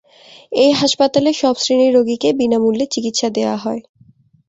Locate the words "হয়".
3.57-3.81